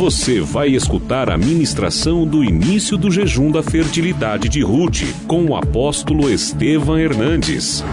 Você 0.00 0.40
vai 0.40 0.68
escutar 0.68 1.28
a 1.28 1.36
ministração 1.36 2.26
do 2.26 2.42
início 2.42 2.96
do 2.96 3.10
jejum 3.10 3.50
da 3.50 3.62
fertilidade 3.62 4.48
de 4.48 4.62
Ruth 4.62 5.02
com 5.28 5.44
o 5.44 5.54
apóstolo 5.54 6.30
Estevam 6.30 6.98
Hernandes. 6.98 7.84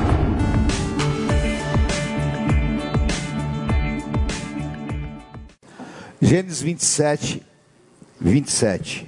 Gênesis 6.21 6.62
27, 6.62 7.43
27. 8.21 9.05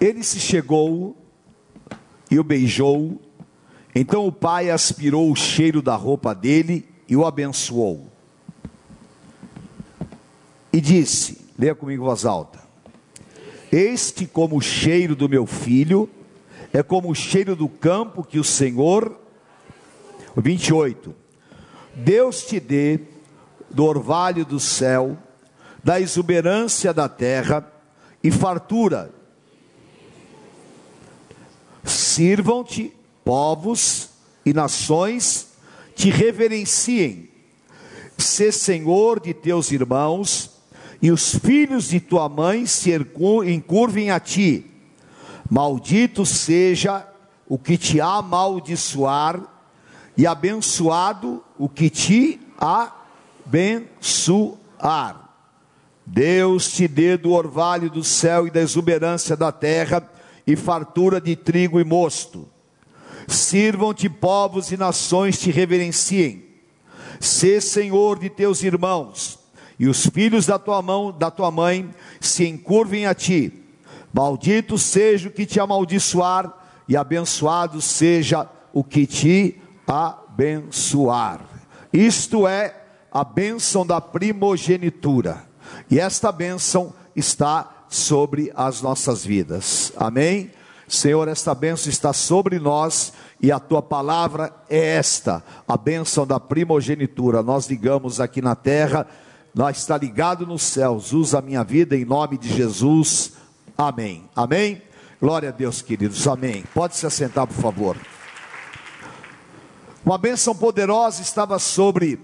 Ele 0.00 0.24
se 0.24 0.40
chegou 0.40 1.16
e 2.28 2.36
o 2.36 2.42
beijou. 2.42 3.22
Então 3.94 4.26
o 4.26 4.32
pai 4.32 4.70
aspirou 4.70 5.30
o 5.30 5.36
cheiro 5.36 5.80
da 5.80 5.94
roupa 5.94 6.34
dele 6.34 6.84
e 7.08 7.14
o 7.14 7.24
abençoou. 7.24 8.10
E 10.72 10.80
disse: 10.80 11.47
Leia 11.58 11.74
comigo 11.74 12.04
voz 12.04 12.24
alta. 12.24 12.60
Este, 13.72 14.26
como 14.26 14.56
o 14.56 14.60
cheiro 14.60 15.16
do 15.16 15.28
meu 15.28 15.44
filho, 15.44 16.08
é 16.72 16.84
como 16.84 17.10
o 17.10 17.14
cheiro 17.14 17.56
do 17.56 17.68
campo 17.68 18.22
que 18.22 18.38
o 18.38 18.44
Senhor. 18.44 19.18
28. 20.36 21.12
Deus 21.96 22.46
te 22.46 22.60
dê 22.60 23.00
do 23.68 23.84
orvalho 23.84 24.44
do 24.44 24.60
céu, 24.60 25.18
da 25.82 26.00
exuberância 26.00 26.94
da 26.94 27.08
terra 27.08 27.70
e 28.22 28.30
fartura. 28.30 29.10
Sirvam-te 31.82 32.94
povos 33.24 34.10
e 34.46 34.52
nações, 34.52 35.48
te 35.96 36.08
reverenciem. 36.08 37.28
Sê 38.16 38.52
senhor 38.52 39.20
de 39.20 39.34
teus 39.34 39.72
irmãos 39.72 40.57
e 41.00 41.10
os 41.10 41.34
filhos 41.36 41.88
de 41.88 42.00
tua 42.00 42.28
mãe 42.28 42.66
se 42.66 42.90
encurvem 43.46 44.10
a 44.10 44.18
ti. 44.18 44.66
Maldito 45.48 46.26
seja 46.26 47.06
o 47.46 47.56
que 47.56 47.78
te 47.78 48.00
amaldiçoar, 48.00 49.40
e 50.16 50.26
abençoado 50.26 51.42
o 51.56 51.68
que 51.68 51.88
te 51.88 52.40
abençoar. 53.46 54.56
Deus 56.04 56.72
te 56.72 56.88
dê 56.88 57.16
do 57.16 57.30
orvalho 57.30 57.88
do 57.88 58.02
céu 58.02 58.48
e 58.48 58.50
da 58.50 58.60
exuberância 58.60 59.36
da 59.36 59.52
terra, 59.52 60.02
e 60.44 60.56
fartura 60.56 61.20
de 61.20 61.36
trigo 61.36 61.78
e 61.78 61.84
mosto. 61.84 62.48
Sirvam-te 63.28 64.08
povos 64.08 64.72
e 64.72 64.76
nações 64.76 65.38
te 65.38 65.52
reverenciem. 65.52 66.44
Sê 67.20 67.60
senhor 67.60 68.18
de 68.18 68.28
teus 68.30 68.62
irmãos 68.62 69.37
e 69.78 69.86
os 69.86 70.06
filhos 70.06 70.46
da 70.46 70.58
tua 70.58 70.82
mão, 70.82 71.12
da 71.12 71.30
tua 71.30 71.50
mãe, 71.50 71.88
se 72.20 72.46
encurvem 72.46 73.06
a 73.06 73.14
ti. 73.14 73.52
Maldito 74.12 74.76
seja 74.76 75.28
o 75.28 75.32
que 75.32 75.46
te 75.46 75.60
amaldiçoar, 75.60 76.52
e 76.88 76.96
abençoado 76.96 77.80
seja 77.80 78.48
o 78.72 78.82
que 78.82 79.06
te 79.06 79.60
abençoar. 79.86 81.40
Isto 81.92 82.48
é 82.48 82.74
a 83.12 83.22
bênção 83.22 83.86
da 83.86 84.00
primogenitura. 84.00 85.44
E 85.90 86.00
esta 86.00 86.32
bênção 86.32 86.94
está 87.14 87.84
sobre 87.88 88.50
as 88.54 88.80
nossas 88.82 89.24
vidas. 89.24 89.92
Amém? 89.96 90.50
Senhor, 90.86 91.28
esta 91.28 91.54
bênção 91.54 91.90
está 91.90 92.14
sobre 92.14 92.58
nós 92.58 93.12
e 93.40 93.52
a 93.52 93.58
tua 93.58 93.82
palavra 93.82 94.52
é 94.70 94.96
esta, 94.96 95.44
a 95.66 95.76
bênção 95.76 96.26
da 96.26 96.40
primogenitura. 96.40 97.42
Nós 97.42 97.66
ligamos 97.66 98.20
aqui 98.20 98.40
na 98.40 98.54
terra 98.54 99.06
nós 99.58 99.78
está 99.78 99.98
ligado 99.98 100.46
nos 100.46 100.62
céus. 100.62 101.12
Usa 101.12 101.40
a 101.40 101.42
minha 101.42 101.64
vida 101.64 101.96
em 101.96 102.04
nome 102.04 102.38
de 102.38 102.48
Jesus. 102.48 103.32
Amém. 103.76 104.30
Amém. 104.36 104.80
Glória 105.20 105.48
a 105.48 105.52
Deus, 105.52 105.82
queridos. 105.82 106.28
Amém. 106.28 106.62
Pode 106.72 106.94
se 106.94 107.04
assentar, 107.04 107.44
por 107.44 107.56
favor. 107.56 107.96
Uma 110.06 110.16
bênção 110.16 110.54
poderosa 110.54 111.22
estava 111.22 111.58
sobre 111.58 112.20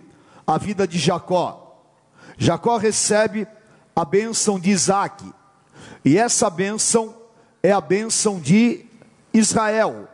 a 0.47 0.57
vida 0.59 0.87
de 0.87 0.97
Jacó. 0.97 1.77
Jacó 2.39 2.77
recebe 2.77 3.49
a 3.97 4.05
bênção 4.05 4.61
de 4.61 4.71
Isaac, 4.71 5.25
e 6.05 6.17
essa 6.17 6.49
bênção 6.49 7.17
é 7.65 7.73
a 7.73 7.81
bênção 7.81 8.39
de 8.39 8.87
Israel. 9.33 10.09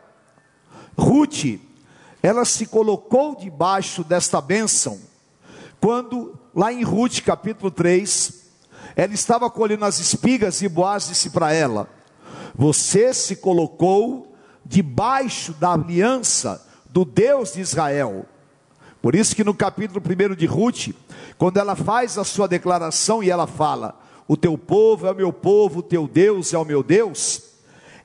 Ruth, 0.97 1.59
ela 2.23 2.45
se 2.45 2.65
colocou 2.65 3.35
debaixo 3.35 4.03
desta 4.03 4.41
bênção 4.41 4.99
quando 5.79 6.40
lá 6.53 6.71
em 6.71 6.83
Ruth 6.83 7.21
capítulo 7.21 7.71
3, 7.71 8.41
ela 8.95 9.13
estava 9.13 9.49
colhendo 9.49 9.85
as 9.85 9.99
espigas 9.99 10.61
e 10.61 10.67
Boaz 10.67 11.07
disse 11.07 11.29
para 11.29 11.53
ela: 11.53 11.89
Você 12.55 13.13
se 13.13 13.35
colocou 13.37 14.35
debaixo 14.65 15.53
da 15.53 15.73
aliança 15.73 16.65
do 16.89 17.05
Deus 17.05 17.53
de 17.53 17.61
Israel. 17.61 18.25
Por 19.01 19.15
isso 19.15 19.35
que 19.35 19.43
no 19.43 19.53
capítulo 19.53 20.01
1 20.01 20.35
de 20.35 20.45
Ruth, 20.45 20.89
quando 21.37 21.57
ela 21.57 21.75
faz 21.75 22.17
a 22.17 22.23
sua 22.23 22.47
declaração 22.47 23.23
e 23.23 23.29
ela 23.29 23.47
fala: 23.47 23.99
O 24.27 24.35
teu 24.35 24.57
povo 24.57 25.07
é 25.07 25.11
o 25.11 25.15
meu 25.15 25.33
povo, 25.33 25.79
o 25.79 25.83
teu 25.83 26.07
Deus 26.07 26.53
é 26.53 26.57
o 26.57 26.65
meu 26.65 26.83
Deus, 26.83 27.41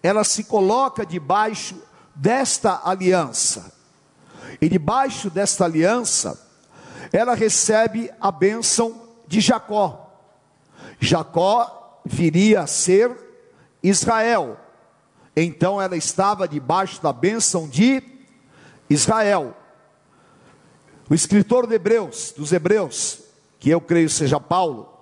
ela 0.02 0.24
se 0.24 0.44
coloca 0.44 1.04
debaixo 1.04 1.76
desta 2.14 2.80
aliança. 2.84 3.74
E 4.60 4.68
debaixo 4.68 5.28
desta 5.28 5.66
aliança, 5.66 6.45
ela 7.12 7.34
recebe 7.34 8.10
a 8.20 8.30
bênção 8.30 9.02
de 9.26 9.40
Jacó. 9.40 10.10
Jacó 11.00 12.00
viria 12.04 12.60
a 12.60 12.66
ser 12.66 13.14
Israel. 13.82 14.58
Então 15.36 15.80
ela 15.80 15.96
estava 15.96 16.48
debaixo 16.48 17.02
da 17.02 17.12
bênção 17.12 17.68
de 17.68 18.02
Israel. 18.88 19.56
O 21.08 21.14
escritor 21.14 21.66
de 21.66 21.74
Hebreus, 21.74 22.32
dos 22.36 22.52
Hebreus, 22.52 23.20
que 23.58 23.70
eu 23.70 23.80
creio 23.80 24.08
seja 24.08 24.40
Paulo, 24.40 24.92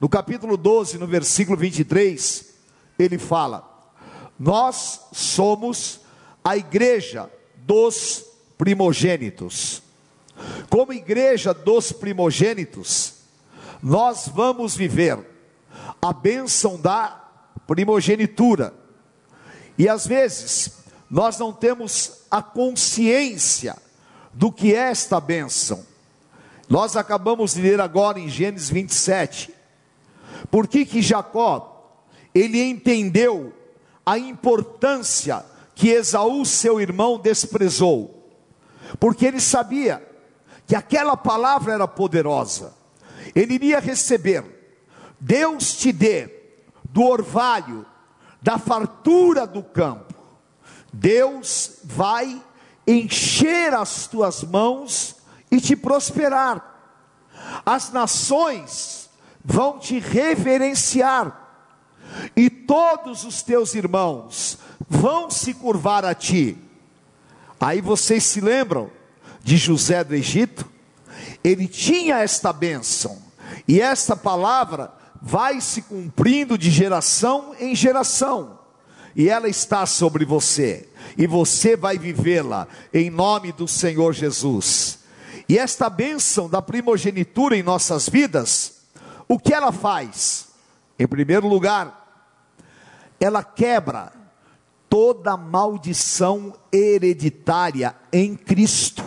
no 0.00 0.08
capítulo 0.08 0.56
12, 0.56 0.98
no 0.98 1.06
versículo 1.06 1.56
23, 1.56 2.54
ele 2.98 3.18
fala: 3.18 3.68
Nós 4.38 5.08
somos 5.12 6.00
a 6.44 6.56
igreja 6.56 7.30
dos 7.56 8.24
primogênitos. 8.58 9.82
Como 10.68 10.92
igreja 10.92 11.52
dos 11.52 11.92
primogênitos, 11.92 13.14
nós 13.82 14.28
vamos 14.28 14.76
viver 14.76 15.18
a 16.00 16.12
bênção 16.12 16.80
da 16.80 17.22
primogenitura. 17.66 18.74
E 19.76 19.88
às 19.88 20.06
vezes, 20.06 20.78
nós 21.10 21.38
não 21.38 21.52
temos 21.52 22.24
a 22.30 22.42
consciência 22.42 23.76
do 24.32 24.50
que 24.50 24.74
é 24.74 24.90
esta 24.90 25.20
bênção. 25.20 25.84
Nós 26.68 26.96
acabamos 26.96 27.54
de 27.54 27.60
ler 27.60 27.80
agora 27.80 28.18
em 28.18 28.28
Gênesis 28.28 28.70
27. 28.70 29.52
Por 30.50 30.66
que 30.66 30.86
que 30.86 31.02
Jacó, 31.02 32.00
ele 32.34 32.62
entendeu 32.62 33.52
a 34.04 34.18
importância 34.18 35.44
que 35.74 35.88
Esaú, 35.88 36.44
seu 36.44 36.80
irmão, 36.80 37.18
desprezou? 37.18 38.30
Porque 38.98 39.26
ele 39.26 39.40
sabia 39.40 40.02
que 40.66 40.74
aquela 40.74 41.16
palavra 41.16 41.74
era 41.74 41.88
poderosa. 41.88 42.74
Ele 43.34 43.54
iria 43.54 43.80
receber, 43.80 44.44
Deus 45.20 45.74
te 45.74 45.92
dê 45.92 46.28
do 46.84 47.02
orvalho, 47.02 47.86
da 48.40 48.58
fartura 48.58 49.46
do 49.46 49.62
campo. 49.62 50.14
Deus 50.92 51.78
vai 51.84 52.42
encher 52.86 53.72
as 53.72 54.06
tuas 54.06 54.42
mãos 54.42 55.16
e 55.50 55.60
te 55.60 55.76
prosperar. 55.76 56.70
As 57.64 57.90
nações 57.92 59.08
vão 59.44 59.78
te 59.78 59.98
reverenciar, 59.98 61.40
e 62.36 62.50
todos 62.50 63.24
os 63.24 63.42
teus 63.42 63.74
irmãos 63.74 64.58
vão 64.88 65.30
se 65.30 65.54
curvar 65.54 66.04
a 66.04 66.14
ti. 66.14 66.58
Aí 67.58 67.80
vocês 67.80 68.24
se 68.24 68.40
lembram 68.40 68.90
de 69.42 69.56
José 69.56 70.04
do 70.04 70.14
Egito, 70.14 70.66
ele 71.42 71.66
tinha 71.66 72.18
esta 72.18 72.52
bênção, 72.52 73.20
e 73.66 73.80
esta 73.80 74.16
palavra 74.16 74.92
vai 75.20 75.60
se 75.60 75.82
cumprindo 75.82 76.56
de 76.58 76.70
geração 76.70 77.54
em 77.58 77.74
geração, 77.74 78.58
e 79.14 79.28
ela 79.28 79.48
está 79.48 79.84
sobre 79.86 80.24
você, 80.24 80.88
e 81.16 81.26
você 81.26 81.76
vai 81.76 81.98
vivê-la 81.98 82.66
em 82.92 83.10
nome 83.10 83.52
do 83.52 83.68
Senhor 83.68 84.12
Jesus. 84.12 85.00
E 85.48 85.58
esta 85.58 85.90
bênção 85.90 86.48
da 86.48 86.62
primogenitura 86.62 87.56
em 87.56 87.62
nossas 87.62 88.08
vidas, 88.08 88.82
o 89.28 89.38
que 89.38 89.52
ela 89.52 89.72
faz? 89.72 90.48
Em 90.98 91.06
primeiro 91.06 91.48
lugar, 91.48 92.30
ela 93.20 93.42
quebra 93.42 94.12
toda 94.88 95.36
maldição 95.36 96.54
hereditária 96.72 97.94
em 98.12 98.36
Cristo. 98.36 99.04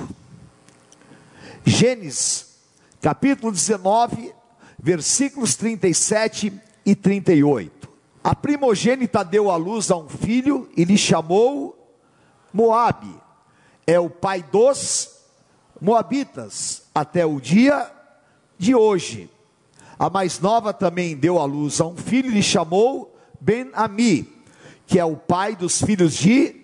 Gênesis, 1.65 2.59
capítulo 3.01 3.51
19, 3.51 4.31
versículos 4.77 5.55
37 5.55 6.53
e 6.85 6.95
38. 6.95 7.89
A 8.23 8.35
primogênita 8.35 9.23
deu 9.23 9.49
à 9.49 9.55
luz 9.55 9.89
a 9.89 9.97
um 9.97 10.07
filho 10.07 10.69
e 10.77 10.83
lhe 10.83 10.97
chamou 10.97 11.75
Moabe. 12.53 13.13
É 13.85 13.99
o 13.99 14.09
pai 14.09 14.43
dos 14.43 15.09
Moabitas 15.81 16.83
até 16.93 17.25
o 17.25 17.41
dia 17.41 17.91
de 18.57 18.75
hoje. 18.75 19.29
A 19.97 20.09
mais 20.09 20.39
nova 20.39 20.71
também 20.71 21.15
deu 21.15 21.39
à 21.39 21.45
luz 21.45 21.81
a 21.81 21.85
um 21.85 21.97
filho 21.97 22.29
e 22.29 22.35
lhe 22.35 22.43
chamou 22.43 23.15
Ben-Ami, 23.41 24.31
que 24.85 24.99
é 24.99 25.05
o 25.05 25.15
pai 25.15 25.55
dos 25.55 25.81
filhos 25.81 26.13
de 26.13 26.55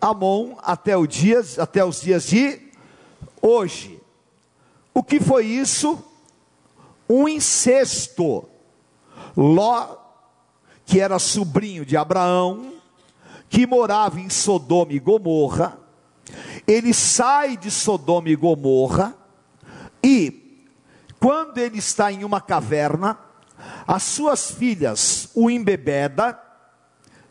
Amon 0.00 0.56
até, 0.62 0.94
o 0.94 1.06
dia, 1.06 1.42
até 1.58 1.84
os 1.84 2.02
dias 2.02 2.26
de 2.26 2.60
hoje. 3.40 3.95
O 4.96 5.02
que 5.02 5.20
foi 5.20 5.44
isso? 5.44 6.02
Um 7.06 7.28
incesto. 7.28 8.48
Ló, 9.36 9.94
que 10.86 10.98
era 10.98 11.18
sobrinho 11.18 11.84
de 11.84 11.98
Abraão, 11.98 12.72
que 13.50 13.66
morava 13.66 14.18
em 14.18 14.30
Sodoma 14.30 14.94
e 14.94 14.98
Gomorra, 14.98 15.78
ele 16.66 16.94
sai 16.94 17.58
de 17.58 17.70
Sodoma 17.70 18.30
e 18.30 18.36
Gomorra 18.36 19.14
e, 20.02 20.64
quando 21.20 21.58
ele 21.58 21.76
está 21.76 22.10
em 22.10 22.24
uma 22.24 22.40
caverna, 22.40 23.18
as 23.86 24.02
suas 24.02 24.50
filhas 24.50 25.28
o 25.34 25.50
embebeda 25.50 26.40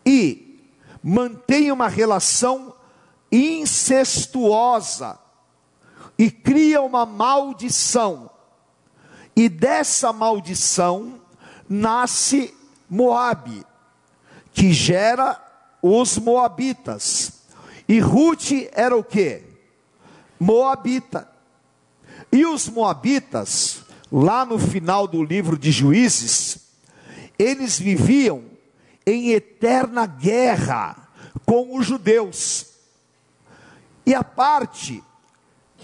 e 0.06 0.70
mantém 1.02 1.72
uma 1.72 1.88
relação 1.88 2.76
incestuosa 3.32 5.25
e 6.18 6.32
cria 6.32 6.82
uma 6.82 7.06
maldição. 7.06 8.30
E 9.36 9.50
dessa 9.50 10.14
maldição 10.14 11.20
nasce 11.68 12.54
Moabe, 12.90 13.66
que 14.54 14.72
gera 14.72 15.42
os 15.82 16.18
moabitas. 16.18 17.42
E 17.88 18.00
Ruth 18.00 18.52
era 18.72 18.96
o 18.96 19.04
que? 19.04 19.44
Moabita. 20.40 21.30
E 22.32 22.46
os 22.46 22.70
moabitas, 22.70 23.84
lá 24.12 24.46
no 24.46 24.58
final 24.58 25.08
do 25.08 25.24
livro 25.24 25.58
de 25.58 25.72
Juízes, 25.72 26.60
eles 27.38 27.78
viviam 27.78 28.44
em 29.06 29.32
eterna 29.32 30.06
guerra 30.06 31.10
com 31.46 31.78
os 31.78 31.86
judeus. 31.86 32.68
E 34.06 34.14
a 34.14 34.24
parte 34.24 35.04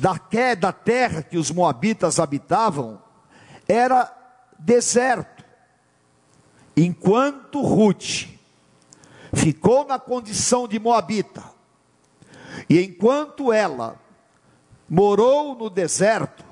da, 0.02 0.20
da 0.56 0.74
terra 0.74 1.22
que 1.22 1.38
os 1.38 1.52
moabitas 1.52 2.20
habitavam 2.20 3.00
era 3.68 4.12
deserto. 4.58 5.46
Enquanto 6.76 7.62
Ruth 7.62 8.28
ficou 9.32 9.86
na 9.86 10.00
condição 10.00 10.68
de 10.68 10.80
moabita, 10.80 11.44
e 12.68 12.82
enquanto 12.82 13.54
ela 13.54 13.96
morou 14.90 15.54
no 15.56 15.70
deserto, 15.70 16.44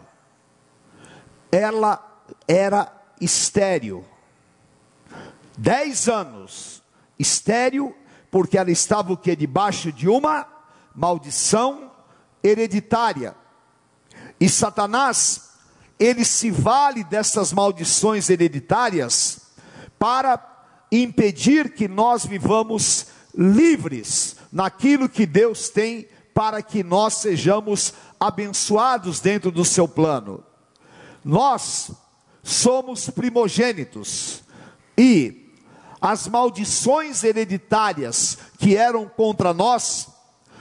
ela 1.51 2.23
era 2.47 2.93
estéril. 3.19 4.05
Dez 5.57 6.07
anos 6.07 6.83
estéril, 7.17 7.95
porque 8.29 8.59
ela 8.59 8.69
estava 8.69 9.11
o 9.11 9.17
que? 9.17 9.35
Debaixo 9.35 9.91
de 9.91 10.07
uma 10.07 10.47
maldição 10.93 11.88
hereditária. 12.43 13.35
E 14.39 14.47
Satanás, 14.49 15.49
ele 15.99 16.23
se 16.23 16.49
vale 16.49 17.03
dessas 17.03 17.51
maldições 17.51 18.29
hereditárias 18.29 19.41
para 19.97 20.41
impedir 20.91 21.73
que 21.73 21.87
nós 21.87 22.25
vivamos 22.25 23.07
livres 23.35 24.37
naquilo 24.51 25.09
que 25.09 25.25
Deus 25.25 25.69
tem 25.69 26.07
para 26.33 26.61
que 26.61 26.83
nós 26.83 27.15
sejamos 27.15 27.93
abençoados 28.19 29.19
dentro 29.19 29.51
do 29.51 29.65
seu 29.65 29.87
plano. 29.87 30.43
Nós 31.23 31.91
somos 32.41 33.09
primogênitos 33.09 34.41
e 34.97 35.53
as 36.01 36.27
maldições 36.27 37.23
hereditárias 37.23 38.37
que 38.57 38.75
eram 38.75 39.07
contra 39.07 39.53
nós 39.53 40.07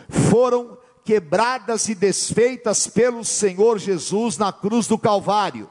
foram 0.09 0.77
quebradas 1.09 1.89
e 1.89 1.95
desfeitas 1.95 2.87
pelo 2.87 3.25
Senhor 3.25 3.79
Jesus 3.79 4.37
na 4.37 4.53
cruz 4.53 4.87
do 4.87 4.99
Calvário. 4.99 5.67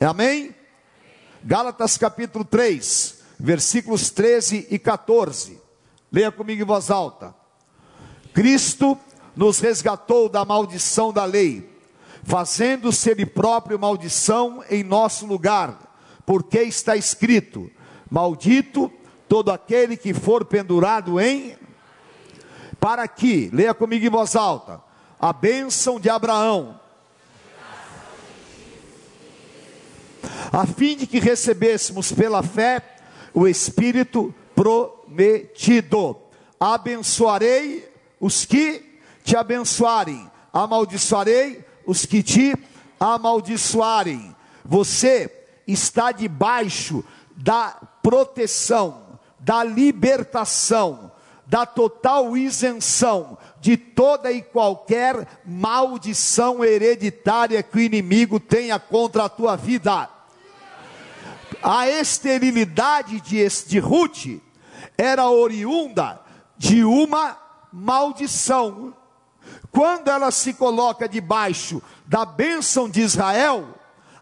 Amém? 0.00 0.54
Gálatas 1.44 1.98
capítulo 1.98 2.42
3, 2.42 3.18
versículos 3.38 4.08
13 4.08 4.68
e 4.70 4.78
14. 4.78 5.60
Leia 6.10 6.32
comigo 6.32 6.62
em 6.62 6.64
voz 6.64 6.90
alta. 6.90 7.34
Cristo 8.32 8.98
nos 9.36 9.60
resgatou 9.60 10.30
da 10.30 10.42
maldição 10.42 11.12
da 11.12 11.26
lei, 11.26 11.70
fazendo-se 12.22 13.10
Ele 13.10 13.26
próprio 13.26 13.78
maldição 13.78 14.64
em 14.70 14.82
nosso 14.82 15.26
lugar, 15.26 15.98
porque 16.24 16.60
está 16.60 16.96
escrito: 16.96 17.70
Maldito 18.10 18.90
todo 19.28 19.50
aquele 19.50 19.98
que 19.98 20.14
for 20.14 20.46
pendurado 20.46 21.20
em. 21.20 21.62
Para 22.84 23.08
que, 23.08 23.48
leia 23.50 23.72
comigo 23.72 24.04
em 24.04 24.10
voz 24.10 24.36
alta, 24.36 24.78
a 25.18 25.32
bênção 25.32 25.98
de 25.98 26.10
Abraão, 26.10 26.78
a 30.52 30.66
fim 30.66 30.94
de 30.94 31.06
que 31.06 31.18
recebêssemos 31.18 32.12
pela 32.12 32.42
fé 32.42 32.82
o 33.32 33.48
Espírito 33.48 34.34
prometido. 34.54 36.14
Abençoarei 36.60 37.90
os 38.20 38.44
que 38.44 39.00
te 39.24 39.34
abençoarem, 39.34 40.30
amaldiçoarei 40.52 41.64
os 41.86 42.04
que 42.04 42.22
te 42.22 42.54
amaldiçoarem. 43.00 44.36
Você 44.62 45.46
está 45.66 46.12
debaixo 46.12 47.02
da 47.34 47.80
proteção, 48.02 49.18
da 49.40 49.64
libertação, 49.64 51.13
da 51.46 51.66
total 51.66 52.36
isenção 52.36 53.36
de 53.60 53.76
toda 53.76 54.32
e 54.32 54.42
qualquer 54.42 55.26
maldição 55.44 56.64
hereditária 56.64 57.62
que 57.62 57.76
o 57.76 57.80
inimigo 57.80 58.40
tenha 58.40 58.78
contra 58.78 59.24
a 59.24 59.28
tua 59.28 59.56
vida 59.56 60.08
a 61.64 61.88
esterilidade 61.88 63.22
de, 63.22 63.48
de 63.66 63.78
Ruth 63.78 64.40
era 64.98 65.30
oriunda 65.30 66.20
de 66.58 66.84
uma 66.84 67.38
maldição. 67.72 68.94
Quando 69.70 70.08
ela 70.08 70.30
se 70.30 70.52
coloca 70.52 71.08
debaixo 71.08 71.82
da 72.04 72.26
bênção 72.26 72.88
de 72.88 73.00
Israel, 73.00 73.66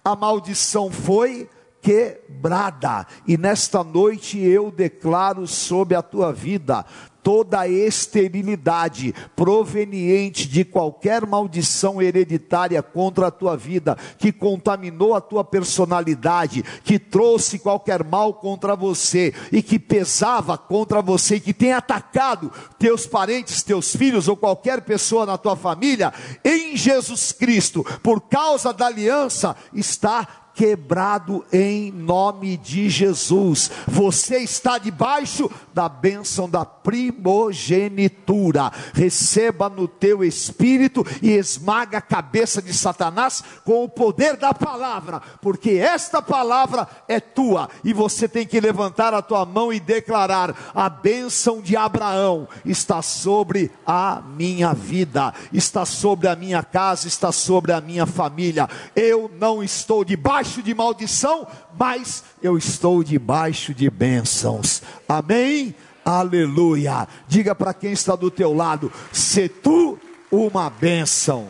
a 0.04 0.14
maldição 0.14 0.88
foi 0.90 1.50
quebrada. 1.82 3.08
E 3.26 3.36
nesta 3.36 3.82
noite 3.82 4.38
eu 4.38 4.70
declaro 4.70 5.44
sobre 5.48 5.96
a 5.96 6.02
tua 6.02 6.32
vida 6.32 6.86
toda 7.22 7.68
esterilidade 7.68 9.14
proveniente 9.36 10.48
de 10.48 10.64
qualquer 10.64 11.26
maldição 11.26 12.02
hereditária 12.02 12.82
contra 12.82 13.28
a 13.28 13.30
tua 13.30 13.56
vida, 13.56 13.96
que 14.18 14.32
contaminou 14.32 15.14
a 15.14 15.20
tua 15.20 15.44
personalidade, 15.44 16.62
que 16.84 16.98
trouxe 16.98 17.58
qualquer 17.58 18.04
mal 18.04 18.34
contra 18.34 18.74
você 18.74 19.32
e 19.50 19.62
que 19.62 19.78
pesava 19.78 20.58
contra 20.58 21.00
você, 21.00 21.38
que 21.38 21.54
tem 21.54 21.72
atacado 21.72 22.52
teus 22.78 23.06
parentes, 23.06 23.62
teus 23.62 23.94
filhos 23.94 24.28
ou 24.28 24.36
qualquer 24.36 24.82
pessoa 24.82 25.24
na 25.24 25.38
tua 25.38 25.56
família, 25.56 26.12
em 26.44 26.76
Jesus 26.76 27.32
Cristo, 27.32 27.84
por 28.02 28.20
causa 28.20 28.72
da 28.72 28.86
aliança, 28.86 29.56
está 29.72 30.41
quebrado 30.54 31.44
em 31.52 31.90
nome 31.90 32.56
de 32.56 32.88
Jesus. 32.88 33.70
Você 33.86 34.38
está 34.38 34.78
debaixo 34.78 35.50
da 35.72 35.88
bênção 35.88 36.48
da 36.48 36.64
primogenitura. 36.64 38.70
Receba 38.92 39.68
no 39.68 39.88
teu 39.88 40.22
espírito 40.22 41.04
e 41.20 41.30
esmaga 41.30 41.98
a 41.98 42.02
cabeça 42.02 42.60
de 42.60 42.74
Satanás 42.74 43.42
com 43.64 43.84
o 43.84 43.88
poder 43.88 44.36
da 44.36 44.52
palavra, 44.52 45.22
porque 45.40 45.72
esta 45.72 46.20
palavra 46.20 46.86
é 47.08 47.20
tua 47.20 47.68
e 47.84 47.92
você 47.92 48.28
tem 48.28 48.46
que 48.46 48.60
levantar 48.60 49.14
a 49.14 49.22
tua 49.22 49.44
mão 49.44 49.72
e 49.72 49.80
declarar: 49.80 50.72
a 50.74 50.88
bênção 50.88 51.60
de 51.60 51.76
Abraão 51.76 52.48
está 52.64 53.02
sobre 53.02 53.70
a 53.86 54.22
minha 54.36 54.74
vida, 54.74 55.32
está 55.52 55.84
sobre 55.84 56.28
a 56.28 56.36
minha 56.36 56.62
casa, 56.62 57.08
está 57.08 57.32
sobre 57.32 57.72
a 57.72 57.80
minha 57.80 58.06
família. 58.06 58.68
Eu 58.94 59.30
não 59.38 59.62
estou 59.62 60.04
debaixo 60.04 60.41
debaixo 60.42 60.62
de 60.62 60.74
maldição, 60.74 61.46
mas 61.78 62.24
eu 62.42 62.58
estou 62.58 63.04
debaixo 63.04 63.72
de 63.72 63.88
bênçãos. 63.88 64.82
Amém? 65.08 65.72
Aleluia. 66.04 67.06
Diga 67.28 67.54
para 67.54 67.72
quem 67.72 67.92
está 67.92 68.16
do 68.16 68.28
teu 68.28 68.52
lado: 68.52 68.92
se 69.12 69.48
tu 69.48 69.98
uma 70.30 70.68
bênção. 70.68 71.46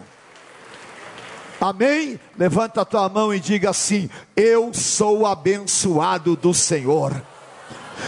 Amém? 1.59 2.21
Levanta 2.37 2.83
a 2.83 2.85
tua 2.85 3.09
mão 3.09 3.33
e 3.33 3.41
diga 3.41 3.71
assim: 3.71 4.11
Eu 4.37 4.75
sou 4.75 5.25
abençoado 5.25 6.37
do 6.37 6.53
Senhor. 6.53 7.23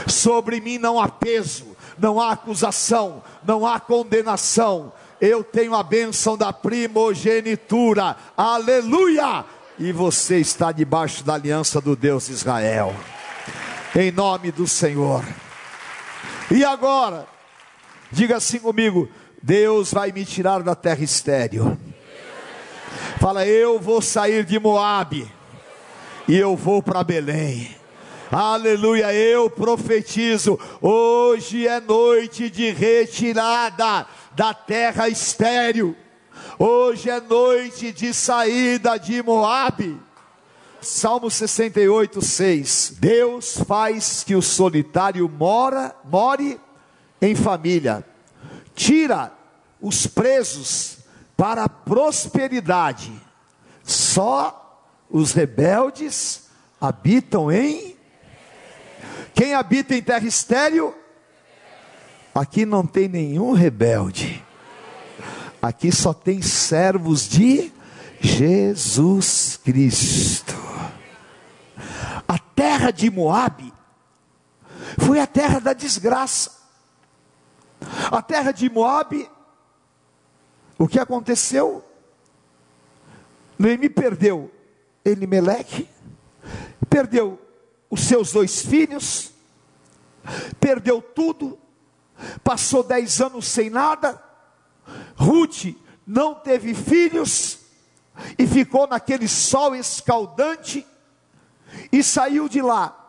Sobre 0.07 0.61
mim 0.61 0.77
não 0.77 1.01
há 1.01 1.09
peso, 1.09 1.65
não 1.99 2.21
há 2.21 2.33
acusação, 2.33 3.23
não 3.43 3.67
há 3.67 3.81
condenação. 3.81 4.93
Eu 5.19 5.43
tenho 5.43 5.75
a 5.75 5.83
bênção 5.83 6.37
da 6.37 6.53
primogenitura. 6.53 8.17
Aleluia! 8.37 9.47
E 9.79 9.91
você 9.91 10.39
está 10.39 10.71
debaixo 10.71 11.25
da 11.25 11.35
aliança 11.35 11.81
do 11.81 11.97
Deus 11.97 12.29
Israel. 12.29 12.95
Em 13.97 14.13
nome 14.13 14.53
do 14.53 14.69
Senhor. 14.69 15.25
E 16.49 16.65
agora, 16.65 17.27
diga 18.13 18.37
assim 18.37 18.61
comigo: 18.61 19.09
Deus 19.43 19.93
vai 19.93 20.13
me 20.13 20.25
tirar 20.25 20.63
da 20.63 20.77
terra 20.77 21.03
estéril. 21.03 21.77
Fala, 23.19 23.45
eu 23.47 23.81
vou 23.81 24.01
sair 24.01 24.45
de 24.45 24.61
Moabe 24.61 25.29
e 26.29 26.37
eu 26.37 26.55
vou 26.55 26.81
para 26.81 27.03
Belém. 27.03 27.75
Aleluia, 28.31 29.13
eu 29.13 29.51
profetizo. 29.51 30.59
Hoje 30.81 31.67
é 31.67 31.81
noite 31.81 32.49
de 32.49 32.71
retirada 32.71 34.07
da 34.33 34.55
terra 34.55 35.09
estéril. 35.09 35.97
Hoje 36.59 37.11
é 37.11 37.21
noite 37.21 37.93
de 37.93 38.13
saída 38.13 38.97
de 38.97 39.23
Moabe. 39.23 40.01
Salmo 40.81 41.31
68, 41.31 42.23
6. 42.23 42.97
Deus 42.99 43.59
faz 43.67 44.23
que 44.23 44.35
o 44.35 44.43
solitário 44.43 45.29
mora, 45.29 45.95
more 46.05 46.61
em 47.21 47.35
família. 47.35 48.05
Tira 48.75 49.33
os 49.81 50.07
presos 50.07 50.99
para 51.37 51.65
a 51.65 51.69
prosperidade. 51.69 53.13
Só 53.83 54.81
os 55.11 55.33
rebeldes 55.33 56.49
habitam 56.81 57.51
em 57.51 57.95
quem 59.35 59.55
habita 59.55 59.95
em 59.95 60.03
terra 60.03 60.27
estéril? 60.27 60.95
Aqui 62.33 62.65
não 62.65 62.87
tem 62.87 63.09
nenhum 63.09 63.53
rebelde. 63.53 64.44
Aqui 65.65 65.91
só 65.91 66.13
tem 66.13 66.43
servos 66.43 67.27
de 67.27 67.73
Jesus 68.21 69.59
Cristo. 69.65 70.53
A 72.29 72.39
terra 72.39 72.91
de 72.91 73.11
Moabe 73.11 73.73
foi 74.99 75.19
a 75.19 75.27
terra 75.27 75.61
da 75.61 75.73
desgraça. 75.73 76.53
A 78.13 78.21
terra 78.21 78.53
de 78.53 78.69
Moabe, 78.69 79.27
o 80.79 80.87
que 80.87 80.99
aconteceu? 80.99 81.83
Noemi 83.59 83.89
perdeu 83.89 84.53
Elimeleque, 85.03 85.89
perdeu 86.91 87.41
os 87.89 88.01
seus 88.01 88.33
dois 88.33 88.61
filhos, 88.61 89.33
perdeu 90.61 91.01
tudo, 91.01 91.59
passou 92.43 92.83
dez 92.83 93.19
anos 93.23 93.47
sem 93.47 93.71
nada. 93.71 94.34
Ruth 95.17 95.75
não 96.07 96.35
teve 96.35 96.75
filhos 96.75 97.59
e 98.39 98.47
ficou 98.47 98.87
naquele 98.87 99.29
sol 99.29 99.75
escaldante 99.75 100.87
e 101.91 102.03
saiu 102.03 102.49
de 102.49 102.61
lá 102.61 103.01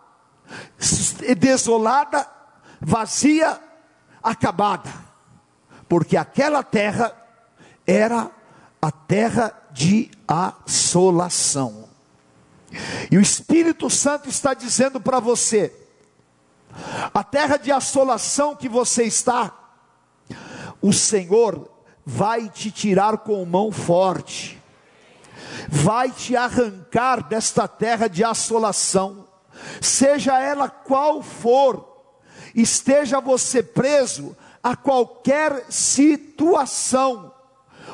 desolada, 1.37 2.27
vazia, 2.79 3.59
acabada, 4.21 4.91
porque 5.87 6.17
aquela 6.17 6.63
terra 6.63 7.15
era 7.85 8.31
a 8.81 8.91
terra 8.91 9.53
de 9.71 10.11
assolação. 10.27 11.89
E 13.09 13.17
o 13.17 13.21
Espírito 13.21 13.89
Santo 13.89 14.29
está 14.29 14.53
dizendo 14.53 14.99
para 14.99 15.19
você: 15.19 15.73
a 17.13 17.23
terra 17.23 17.57
de 17.57 17.71
assolação 17.71 18.55
que 18.55 18.67
você 18.67 19.03
está, 19.03 19.53
o 20.85 20.93
Senhor 20.93 21.67
vai 22.05 22.47
te 22.47 22.69
tirar 22.69 23.17
com 23.17 23.43
mão 23.43 23.71
forte, 23.71 24.61
vai 25.67 26.11
te 26.11 26.35
arrancar 26.35 27.27
desta 27.27 27.67
terra 27.67 28.07
de 28.07 28.23
assolação, 28.23 29.25
seja 29.81 30.39
ela 30.39 30.69
qual 30.69 31.23
for, 31.23 32.03
esteja 32.53 33.19
você 33.19 33.63
preso 33.63 34.37
a 34.61 34.75
qualquer 34.75 35.65
situação, 35.69 37.33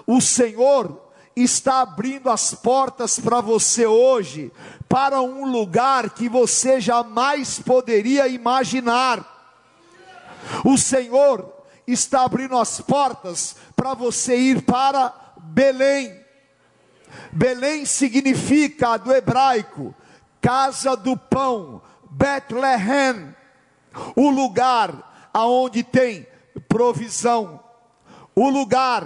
o 0.06 0.20
Senhor 0.20 1.02
está 1.34 1.80
abrindo 1.80 2.30
as 2.30 2.54
portas 2.54 3.18
para 3.18 3.40
você 3.40 3.86
hoje, 3.86 4.52
para 4.90 5.22
um 5.22 5.50
lugar 5.50 6.10
que 6.10 6.28
você 6.28 6.82
jamais 6.82 7.58
poderia 7.58 8.28
imaginar. 8.28 9.26
O 10.66 10.78
Senhor 10.78 11.61
está 11.94 12.24
abrindo 12.24 12.58
as 12.58 12.82
portas 12.82 13.56
para 13.76 13.94
você 13.94 14.36
ir 14.36 14.62
para 14.64 15.14
Belém. 15.38 16.20
Belém 17.32 17.86
significa 17.86 18.98
do 18.98 19.14
hebraico 19.14 19.94
casa 20.42 20.98
do 20.98 21.16
pão, 21.16 21.82
Bethlehem, 22.10 23.34
o 24.16 24.30
lugar 24.30 25.30
aonde 25.32 25.84
tem 25.84 26.26
provisão, 26.68 27.60
o 28.36 28.50
lugar 28.50 29.06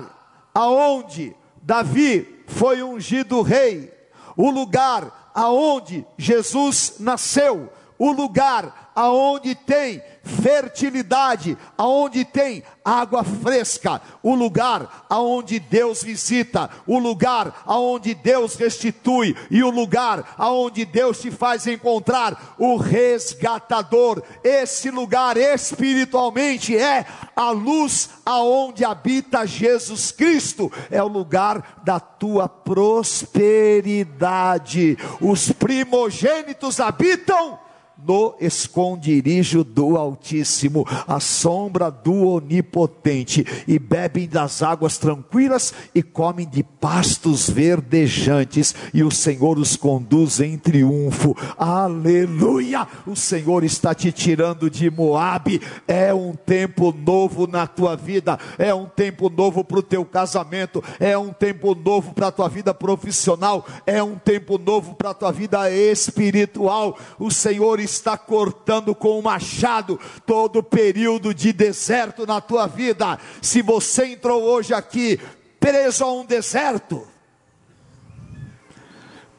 aonde 0.53 1.35
Davi 1.61 2.43
foi 2.47 2.81
ungido 2.81 3.41
rei, 3.41 3.91
o 4.37 4.49
lugar 4.49 5.31
aonde 5.35 6.05
Jesus 6.17 6.95
nasceu, 6.99 7.71
o 7.99 8.11
lugar 8.11 8.91
aonde 8.95 9.53
tem 9.53 10.01
fertilidade, 10.25 11.57
aonde 11.77 12.25
tem 12.25 12.61
água 12.83 13.23
fresca, 13.23 14.01
o 14.21 14.35
lugar 14.35 15.05
aonde 15.09 15.59
Deus 15.59 16.03
visita, 16.03 16.69
o 16.85 16.99
lugar 16.99 17.63
aonde 17.65 18.13
Deus 18.13 18.55
restitui 18.55 19.33
e 19.49 19.63
o 19.63 19.69
lugar 19.69 20.35
aonde 20.37 20.83
Deus 20.83 21.21
te 21.21 21.31
faz 21.31 21.65
encontrar 21.67 22.55
o 22.57 22.75
resgatador. 22.75 24.21
Esse 24.43 24.91
lugar 24.91 25.37
espiritualmente 25.37 26.75
é 26.75 27.05
a 27.35 27.51
luz 27.51 28.09
aonde 28.25 28.83
habita 28.83 29.45
Jesus 29.45 30.11
Cristo, 30.11 30.71
é 30.89 31.03
o 31.03 31.07
lugar 31.07 31.81
da 31.83 31.99
tua 31.99 32.49
prosperidade. 32.49 34.97
Os 35.21 35.51
primogênitos 35.51 36.79
habitam 36.79 37.59
no 38.07 38.35
esconderijo 38.39 39.63
do 39.63 39.97
Altíssimo, 39.97 40.85
a 41.07 41.19
sombra 41.19 41.89
do 41.89 42.27
Onipotente, 42.27 43.45
e 43.67 43.79
bebem 43.79 44.27
das 44.27 44.61
águas 44.61 44.97
tranquilas 44.97 45.73
e 45.93 46.01
comem 46.01 46.47
de 46.47 46.63
pastos 46.63 47.49
verdejantes, 47.49 48.75
e 48.93 49.03
o 49.03 49.11
Senhor 49.11 49.57
os 49.57 49.75
conduz 49.75 50.39
em 50.39 50.57
triunfo. 50.57 51.35
Aleluia! 51.57 52.87
O 53.05 53.15
Senhor 53.15 53.63
está 53.63 53.93
te 53.93 54.11
tirando 54.11 54.69
de 54.69 54.89
Moabe. 54.89 55.61
É 55.87 56.13
um 56.13 56.33
tempo 56.33 56.93
novo 56.93 57.47
na 57.47 57.67
tua 57.67 57.95
vida, 57.95 58.37
é 58.57 58.73
um 58.73 58.85
tempo 58.85 59.29
novo 59.29 59.63
para 59.63 59.79
o 59.79 59.83
teu 59.83 60.05
casamento, 60.05 60.83
é 60.99 61.17
um 61.17 61.31
tempo 61.33 61.75
novo 61.75 62.13
para 62.13 62.27
a 62.27 62.31
tua 62.31 62.49
vida 62.49 62.73
profissional, 62.73 63.65
é 63.85 64.01
um 64.01 64.15
tempo 64.15 64.57
novo 64.57 64.95
para 64.95 65.11
a 65.11 65.13
tua 65.13 65.31
vida 65.31 65.69
espiritual. 65.71 66.97
O 67.19 67.31
Senhor 67.31 67.79
está 67.79 67.94
cortando 68.17 68.93
com 68.93 69.19
o 69.19 69.23
machado 69.23 69.99
todo 70.25 70.63
período 70.63 71.33
de 71.33 71.53
deserto 71.53 72.25
na 72.25 72.41
tua 72.41 72.67
vida. 72.67 73.19
Se 73.41 73.61
você 73.61 74.07
entrou 74.07 74.43
hoje 74.43 74.73
aqui 74.73 75.19
preso 75.59 76.03
a 76.03 76.11
um 76.11 76.25
deserto, 76.25 77.07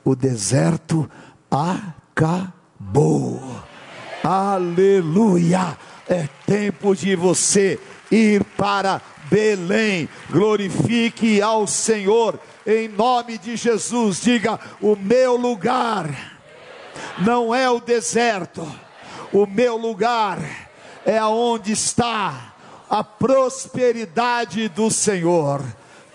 o 0.04 0.14
deserto 0.14 1.10
acabou. 1.50 3.40
Aleluia! 4.22 5.76
É 6.08 6.28
tempo 6.46 6.94
de 6.94 7.16
você 7.16 7.80
ir 8.10 8.44
para 8.56 9.02
Belém. 9.28 10.08
Glorifique 10.30 11.42
ao 11.42 11.66
Senhor 11.66 12.38
em 12.66 12.88
nome 12.88 13.38
de 13.38 13.56
Jesus. 13.56 14.20
Diga: 14.20 14.58
o 14.80 14.96
meu 14.96 15.36
lugar 15.36 16.35
não 17.18 17.54
é 17.54 17.68
o 17.70 17.80
deserto, 17.80 18.66
o 19.32 19.46
meu 19.46 19.76
lugar 19.76 20.38
é 21.04 21.18
aonde 21.18 21.72
está 21.72 22.54
a 22.88 23.02
prosperidade 23.02 24.68
do 24.68 24.90
Senhor, 24.90 25.62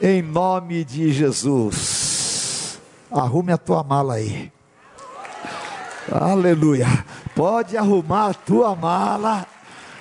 em 0.02 0.22
nome 0.22 0.84
de 0.84 1.12
Jesus. 1.12 2.80
Arrume 3.12 3.52
a 3.52 3.58
tua 3.58 3.84
mala 3.84 4.16
aí. 4.16 4.52
Aleluia. 6.12 6.88
Pode 7.36 7.78
arrumar 7.78 8.30
a 8.30 8.34
tua 8.34 8.76
mala 8.76 9.46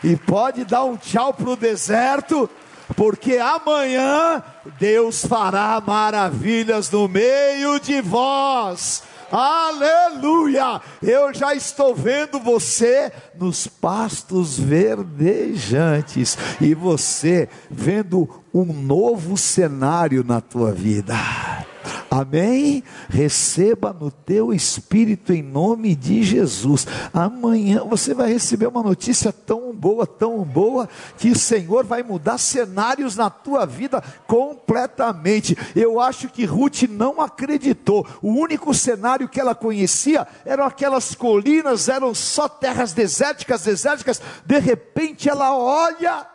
e 0.02 0.16
pode 0.16 0.64
dar 0.64 0.84
um 0.84 0.96
tchau 0.96 1.34
para 1.34 1.50
o 1.50 1.56
deserto, 1.56 2.48
porque 2.96 3.36
amanhã 3.36 4.42
Deus 4.78 5.24
fará 5.24 5.80
maravilhas 5.84 6.90
no 6.90 7.06
meio 7.06 7.78
de 7.78 8.00
vós. 8.00 9.02
Aleluia! 9.30 10.80
Eu 11.00 11.32
já 11.32 11.54
estou 11.54 11.94
vendo 11.94 12.40
você 12.40 13.12
nos 13.38 13.66
pastos 13.66 14.58
verdejantes 14.58 16.36
e 16.60 16.74
você 16.74 17.48
vendo 17.70 18.28
um 18.52 18.64
novo 18.64 19.36
cenário 19.36 20.24
na 20.24 20.40
tua 20.40 20.72
vida. 20.72 21.14
Amém? 22.10 22.82
Receba 23.08 23.92
no 23.92 24.10
teu 24.10 24.52
espírito 24.52 25.32
em 25.32 25.42
nome 25.42 25.94
de 25.94 26.24
Jesus. 26.24 26.84
Amanhã 27.14 27.84
você 27.84 28.12
vai 28.12 28.32
receber 28.32 28.66
uma 28.66 28.82
notícia 28.82 29.32
tão 29.32 29.72
boa, 29.72 30.04
tão 30.04 30.42
boa, 30.42 30.88
que 31.16 31.30
o 31.30 31.38
Senhor 31.38 31.84
vai 31.84 32.02
mudar 32.02 32.36
cenários 32.36 33.14
na 33.14 33.30
tua 33.30 33.64
vida 33.64 34.02
completamente. 34.26 35.56
Eu 35.76 36.00
acho 36.00 36.28
que 36.28 36.44
Ruth 36.44 36.82
não 36.90 37.20
acreditou. 37.20 38.04
O 38.20 38.32
único 38.32 38.74
cenário 38.74 39.28
que 39.28 39.40
ela 39.40 39.54
conhecia 39.54 40.26
eram 40.44 40.64
aquelas 40.64 41.14
colinas, 41.14 41.88
eram 41.88 42.12
só 42.12 42.48
terras 42.48 42.92
desérticas, 42.92 43.62
desérticas. 43.62 44.20
De 44.44 44.58
repente 44.58 45.28
ela 45.28 45.56
olha 45.56 46.26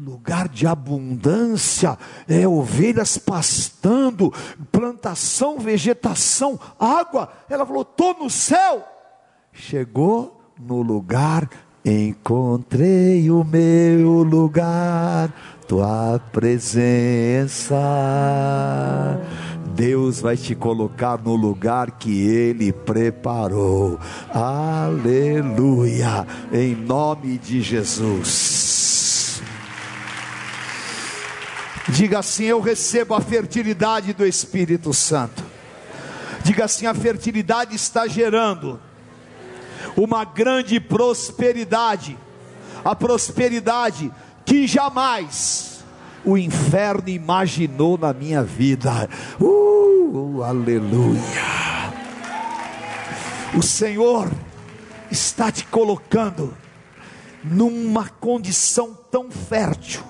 lugar 0.00 0.48
de 0.48 0.66
abundância, 0.66 1.98
é 2.28 2.48
ovelhas 2.48 3.18
pastando, 3.18 4.32
plantação, 4.72 5.58
vegetação, 5.58 6.58
água. 6.78 7.28
Ela 7.48 7.66
falou: 7.66 7.82
estou 7.82 8.14
no 8.14 8.30
céu. 8.30 8.84
Chegou 9.52 10.40
no 10.58 10.82
lugar, 10.82 11.48
encontrei 11.84 13.30
o 13.30 13.44
meu 13.44 14.22
lugar, 14.22 15.32
tua 15.66 16.20
presença. 16.32 17.76
Deus 19.74 20.20
vai 20.20 20.36
te 20.36 20.54
colocar 20.54 21.18
no 21.22 21.34
lugar 21.34 21.92
que 21.92 22.26
Ele 22.26 22.70
preparou. 22.72 23.98
Aleluia, 24.32 26.26
em 26.52 26.74
nome 26.74 27.38
de 27.38 27.62
Jesus. 27.62 28.79
Diga 31.90 32.20
assim: 32.20 32.44
Eu 32.44 32.60
recebo 32.60 33.14
a 33.14 33.20
fertilidade 33.20 34.12
do 34.12 34.26
Espírito 34.26 34.92
Santo. 34.94 35.42
Diga 36.42 36.64
assim: 36.64 36.86
a 36.86 36.94
fertilidade 36.94 37.74
está 37.74 38.06
gerando 38.06 38.80
uma 39.96 40.24
grande 40.24 40.78
prosperidade, 40.78 42.16
a 42.84 42.94
prosperidade 42.94 44.10
que 44.44 44.66
jamais 44.66 45.84
o 46.24 46.36
inferno 46.38 47.08
imaginou 47.08 47.98
na 47.98 48.12
minha 48.12 48.42
vida. 48.42 49.08
Uh, 49.40 50.42
aleluia! 50.42 51.20
O 53.56 53.62
Senhor 53.62 54.30
está 55.10 55.50
te 55.50 55.64
colocando 55.66 56.54
numa 57.42 58.08
condição 58.08 58.96
tão 59.10 59.30
fértil 59.30 60.04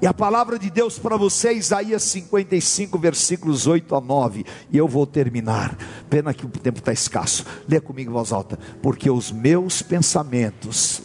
e 0.00 0.06
a 0.06 0.14
palavra 0.14 0.58
de 0.58 0.70
Deus 0.70 0.96
para 0.96 1.16
você, 1.16 1.52
Isaías 1.52 2.04
55, 2.04 2.96
versículos 2.98 3.66
8 3.66 3.96
a 3.96 4.00
9. 4.00 4.46
E 4.70 4.78
eu 4.78 4.86
vou 4.86 5.04
terminar. 5.04 5.76
Pena 6.08 6.32
que 6.32 6.46
o 6.46 6.48
tempo 6.48 6.78
está 6.78 6.92
escasso. 6.92 7.44
Lê 7.68 7.80
comigo 7.80 8.08
em 8.08 8.14
voz 8.14 8.32
alta. 8.32 8.56
Porque 8.80 9.10
os 9.10 9.32
meus 9.32 9.82
pensamentos, 9.82 11.02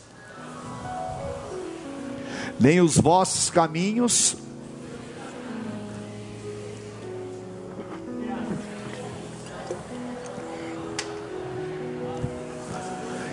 nem 2.60 2.82
os 2.82 2.96
vossos 2.96 3.50
caminhos, 3.50 4.38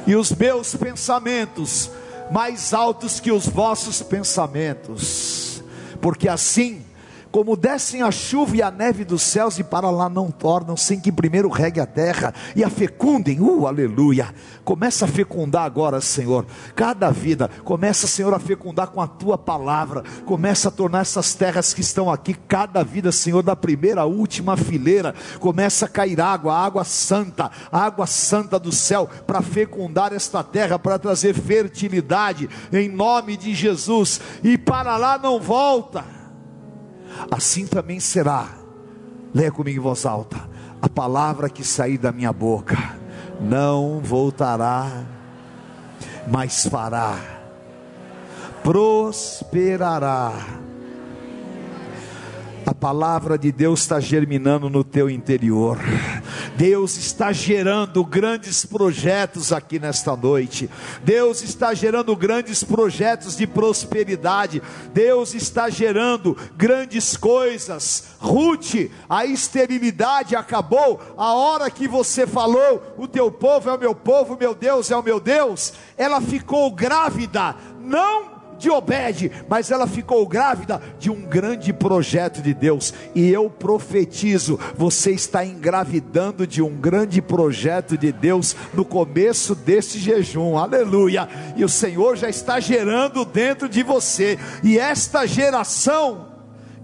e 0.06 0.16
os 0.16 0.32
meus 0.32 0.74
pensamentos 0.74 1.90
mais 2.30 2.72
altos 2.72 3.20
que 3.20 3.32
os 3.32 3.46
vossos 3.46 4.02
pensamentos 4.02 5.62
porque 6.00 6.28
assim 6.28 6.84
como 7.30 7.56
descem 7.56 8.02
a 8.02 8.10
chuva 8.10 8.56
e 8.56 8.62
a 8.62 8.70
neve 8.70 9.04
dos 9.04 9.22
céus 9.22 9.58
e 9.58 9.64
para 9.64 9.90
lá 9.90 10.08
não 10.08 10.30
tornam, 10.30 10.76
sem 10.76 10.98
que 10.98 11.12
primeiro 11.12 11.48
regue 11.48 11.80
a 11.80 11.86
terra 11.86 12.34
e 12.56 12.64
a 12.64 12.70
fecundem, 12.70 13.40
uh, 13.40 13.66
aleluia. 13.66 14.34
Começa 14.64 15.04
a 15.04 15.08
fecundar 15.08 15.64
agora, 15.64 16.00
Senhor, 16.00 16.46
cada 16.74 17.10
vida, 17.10 17.48
começa, 17.64 18.06
Senhor, 18.06 18.34
a 18.34 18.38
fecundar 18.38 18.88
com 18.88 19.00
a 19.00 19.06
tua 19.06 19.38
palavra, 19.38 20.02
começa 20.24 20.68
a 20.68 20.72
tornar 20.72 21.00
essas 21.00 21.34
terras 21.34 21.72
que 21.72 21.80
estão 21.80 22.10
aqui, 22.10 22.34
cada 22.34 22.82
vida, 22.82 23.12
Senhor, 23.12 23.42
da 23.42 23.54
primeira 23.54 24.02
à 24.02 24.04
última 24.04 24.56
fileira, 24.56 25.14
começa 25.38 25.86
a 25.86 25.88
cair 25.88 26.20
água, 26.20 26.54
água 26.54 26.84
santa, 26.84 27.50
água 27.70 28.06
santa 28.06 28.58
do 28.58 28.72
céu, 28.72 29.08
para 29.26 29.40
fecundar 29.40 30.12
esta 30.12 30.42
terra, 30.42 30.78
para 30.78 30.98
trazer 30.98 31.34
fertilidade, 31.34 32.48
em 32.72 32.88
nome 32.88 33.36
de 33.36 33.54
Jesus, 33.54 34.20
e 34.42 34.58
para 34.58 34.96
lá 34.96 35.18
não 35.18 35.40
volta 35.40 36.19
assim 37.30 37.66
também 37.66 38.00
será. 38.00 38.48
Leia 39.34 39.50
comigo 39.52 39.78
em 39.78 39.82
voz 39.82 40.04
alta: 40.06 40.48
a 40.80 40.88
palavra 40.88 41.48
que 41.48 41.64
sair 41.64 41.98
da 41.98 42.12
minha 42.12 42.32
boca 42.32 42.76
não 43.40 44.00
voltará, 44.00 45.04
mas 46.26 46.66
fará, 46.66 47.16
prosperará. 48.62 50.32
A 52.70 52.74
palavra 52.74 53.36
de 53.36 53.50
Deus 53.50 53.80
está 53.80 53.98
germinando 53.98 54.70
no 54.70 54.84
teu 54.84 55.10
interior. 55.10 55.76
Deus 56.56 56.96
está 56.96 57.32
gerando 57.32 58.04
grandes 58.04 58.64
projetos 58.64 59.52
aqui 59.52 59.80
nesta 59.80 60.14
noite. 60.14 60.70
Deus 61.02 61.42
está 61.42 61.74
gerando 61.74 62.14
grandes 62.14 62.62
projetos 62.62 63.36
de 63.36 63.44
prosperidade. 63.44 64.62
Deus 64.94 65.34
está 65.34 65.68
gerando 65.68 66.36
grandes 66.56 67.16
coisas. 67.16 68.10
Ruth, 68.20 68.88
a 69.08 69.26
esterilidade 69.26 70.36
acabou. 70.36 71.00
A 71.16 71.34
hora 71.34 71.68
que 71.72 71.88
você 71.88 72.24
falou, 72.24 72.94
o 72.96 73.08
teu 73.08 73.32
povo 73.32 73.68
é 73.68 73.74
o 73.74 73.80
meu 73.80 73.96
povo, 73.96 74.38
meu 74.38 74.54
Deus 74.54 74.92
é 74.92 74.96
o 74.96 75.02
meu 75.02 75.18
Deus, 75.18 75.72
ela 75.98 76.20
ficou 76.20 76.70
grávida. 76.70 77.56
Não 77.80 78.39
de 78.60 78.70
Obed, 78.70 79.32
mas 79.48 79.70
ela 79.70 79.86
ficou 79.86 80.26
grávida 80.26 80.80
de 80.98 81.10
um 81.10 81.22
grande 81.22 81.72
projeto 81.72 82.42
de 82.42 82.54
Deus. 82.54 82.94
E 83.14 83.28
eu 83.30 83.48
profetizo: 83.50 84.60
você 84.76 85.10
está 85.10 85.44
engravidando 85.44 86.46
de 86.46 86.62
um 86.62 86.76
grande 86.76 87.20
projeto 87.20 87.96
de 87.96 88.12
Deus 88.12 88.54
no 88.74 88.84
começo 88.84 89.54
desse 89.54 89.98
jejum, 89.98 90.56
aleluia. 90.56 91.28
E 91.56 91.64
o 91.64 91.68
Senhor 91.68 92.16
já 92.16 92.28
está 92.28 92.60
gerando 92.60 93.24
dentro 93.24 93.68
de 93.68 93.82
você, 93.82 94.38
e 94.62 94.78
esta 94.78 95.26
geração 95.26 96.29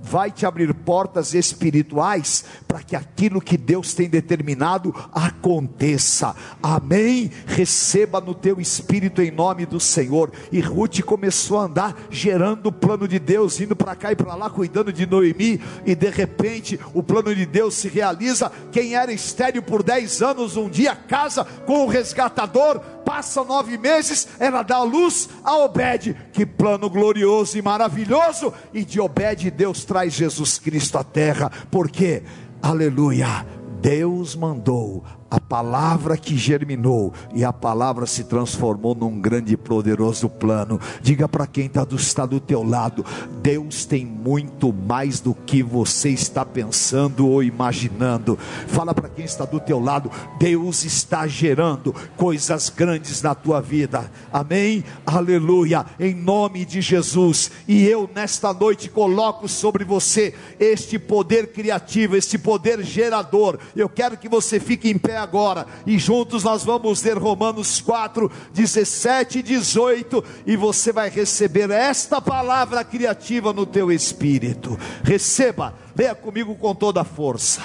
vai 0.07 0.31
te 0.31 0.47
abrir 0.47 0.73
portas 0.73 1.35
espirituais 1.35 2.45
para 2.67 2.83
que 2.83 2.95
aquilo 2.95 3.41
que 3.41 3.57
Deus 3.57 3.93
tem 3.93 4.09
determinado 4.09 4.95
aconteça. 5.13 6.35
Amém? 6.63 7.31
Receba 7.47 8.21
no 8.21 8.35
teu 8.35 8.61
espírito 8.61 9.21
em 9.21 9.31
nome 9.31 9.67
do 9.67 9.81
Senhor. 9.81 10.33
E 10.53 10.61
Ruth 10.61 11.01
começou 11.03 11.59
a 11.59 11.65
andar 11.65 11.97
gerando 12.09 12.69
o 12.69 12.73
plano 12.73 13.09
de 13.09 13.19
Deus, 13.19 13.61
indo 13.61 13.75
para 13.75 13.97
cá 13.97 14.13
e 14.13 14.17
para 14.17 14.35
lá, 14.35 14.49
cuidando 14.49 14.93
de 14.93 15.07
Noemi, 15.07 15.61
e 15.85 15.95
de 15.95 16.11
repente 16.11 16.79
o 16.95 17.03
plano 17.03 17.35
de 17.35 17.45
Deus 17.45 17.75
se 17.75 17.89
realiza. 17.89 18.51
Quem 18.71 18.95
era 18.95 19.13
estéril 19.13 19.63
por 19.63 19.83
10 19.83 20.23
anos, 20.23 20.57
um 20.57 20.69
dia 20.69 20.95
casa 20.95 21.45
com 21.45 21.85
o 21.85 21.89
resgatador 21.89 22.81
passa 23.07 23.45
nove 23.45 23.79
meses, 23.79 24.27
ela 24.41 24.65
dá 24.65 24.83
luz 24.83 25.29
a 25.45 25.57
Obed. 25.59 26.17
Que 26.33 26.45
plano 26.45 26.91
glorioso 26.91 27.57
e 27.57 27.63
maravilhoso! 27.63 28.53
E 28.75 28.85
de 28.85 29.01
Obed 29.01 29.49
Deus 29.53 29.85
traz 29.85 30.13
Jesus 30.13 30.59
Cristo 30.59 30.99
à 30.99 31.05
terra, 31.05 31.51
porque, 31.71 32.25
aleluia, 32.61 33.47
Deus 33.81 34.35
mandou 34.35 35.05
a 35.31 35.41
palavra 35.41 36.17
que 36.17 36.37
germinou 36.37 37.13
e 37.35 37.45
a 37.45 37.53
palavra 37.53 38.07
se 38.07 38.25
transformou 38.25 38.95
num 38.95 39.21
grande 39.21 39.55
e 39.55 39.57
poderoso 39.57 40.29
plano. 40.29 40.81
Diga 41.03 41.29
para 41.29 41.47
quem 41.47 41.69
tá 41.69 41.87
está 41.95 42.25
do 42.25 42.39
teu 42.39 42.63
lado: 42.63 43.05
Deus 43.43 43.85
tem 43.85 44.05
muito 44.05 44.73
mais 44.73 45.21
do 45.21 45.35
que 45.35 45.63
você 45.63 46.11
está 46.11 46.45
pensando 46.45 47.29
ou 47.29 47.43
imaginando. 47.43 48.39
Fala 48.69 48.95
para 48.95 49.09
quem 49.09 49.25
está 49.25 49.45
do 49.45 49.59
teu 49.59 49.81
lado: 49.81 50.11
Deus 50.39 50.85
está 50.85 51.27
gerando 51.27 51.95
coisas 52.17 52.69
grandes 52.69 53.21
na 53.23 53.35
tua 53.35 53.61
vida. 53.61 54.11
Amém? 54.33 54.85
Aleluia. 55.05 55.87
Em 55.99 56.15
nome 56.15 56.65
de 56.65 56.81
Jesus. 56.81 57.51
E 57.67 57.85
eu 57.85 58.09
nesta 58.15 58.53
noite 58.53 58.89
coloco 58.89 59.49
sobre 59.49 59.85
você 59.85 60.35
este 60.59 60.99
poder 60.99 61.53
criativo, 61.53 62.17
este 62.17 62.39
poder 62.39 62.83
gerador. 62.83 63.59
Eu 63.75 63.89
quero 63.89 64.17
que 64.17 64.29
você 64.29 64.61
fique 64.61 64.89
em 64.89 64.99
pé 64.99 65.16
agora. 65.17 65.67
E 65.87 65.99
juntos 65.99 66.45
nós 66.45 66.65
vamos 66.65 67.03
ler 67.03 67.17
Romanos 67.17 67.81
4, 67.81 68.31
17 68.53 69.39
e 69.39 69.43
18 69.43 70.25
e 70.47 70.57
você 70.57 70.93
vai 70.93 71.09
receber 71.09 71.71
esta 71.71 72.21
palavra 72.21 72.85
criativa 72.85 73.53
no 73.53 73.67
teu 73.67 73.91
espírito. 73.91 74.79
Receba, 75.03 75.75
leia 75.97 76.15
comigo 76.15 76.55
com 76.57 76.75
toda 76.75 77.01
a 77.01 77.05
força. 77.05 77.63